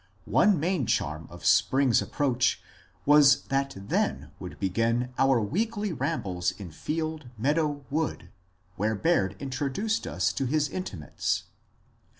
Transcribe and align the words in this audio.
One 0.25 0.59
main 0.59 0.87
charm 0.87 1.27
of 1.29 1.45
spring's 1.45 2.01
approach 2.01 2.59
was 3.05 3.43
that 3.49 3.75
then 3.77 4.31
would 4.39 4.59
begin 4.59 5.13
our 5.19 5.39
weekly 5.39 5.93
ram 5.93 6.23
bles 6.23 6.53
in 6.59 6.71
field, 6.71 7.29
meadow, 7.37 7.85
wood, 7.91 8.29
where 8.77 8.95
Baird 8.95 9.35
introduced 9.39 10.07
us 10.07 10.33
to 10.33 10.47
his 10.47 10.67
intimates. 10.69 11.43